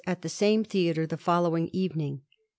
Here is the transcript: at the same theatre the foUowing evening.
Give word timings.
at 0.07 0.23
the 0.23 0.29
same 0.29 0.63
theatre 0.63 1.05
the 1.05 1.15
foUowing 1.15 1.69
evening. 1.71 2.21